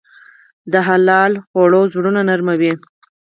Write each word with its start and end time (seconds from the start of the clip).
د 0.71 0.73
حلال 0.87 1.33
خوړو 1.45 1.81
زړونه 1.93 2.21
نرموي. 2.29 2.73